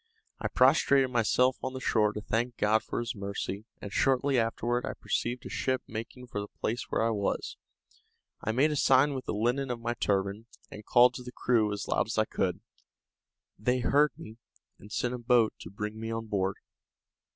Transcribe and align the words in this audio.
I 0.39 0.47
prostrated 0.47 1.11
myself 1.11 1.57
on 1.63 1.73
the 1.73 1.79
shore 1.79 2.11
to 2.13 2.21
thank 2.21 2.57
God 2.57 2.81
for 2.81 2.99
this 3.03 3.13
mercy, 3.13 3.65
and 3.79 3.93
shortly 3.93 4.39
afterward 4.39 4.83
I 4.83 4.93
perceived 4.95 5.45
a 5.45 5.49
ship 5.49 5.83
making 5.87 6.25
for 6.25 6.41
the 6.41 6.47
place 6.47 6.85
where 6.89 7.03
I 7.03 7.11
was. 7.11 7.55
I 8.43 8.51
made 8.51 8.71
a 8.71 8.75
sign 8.75 9.13
with 9.13 9.25
the 9.25 9.33
linen 9.35 9.69
of 9.69 9.79
my 9.79 9.93
turban, 9.93 10.47
and 10.71 10.83
called 10.83 11.13
to 11.13 11.23
the 11.23 11.31
crew 11.31 11.71
as 11.71 11.87
loud 11.87 12.07
as 12.07 12.17
I 12.17 12.25
could. 12.25 12.61
They 13.59 13.81
heard 13.81 14.13
me, 14.17 14.37
and 14.79 14.91
sent 14.91 15.13
a 15.13 15.19
boat 15.19 15.53
to 15.59 15.69
bring 15.69 15.99
me 15.99 16.09
on 16.09 16.25
board. 16.25 16.55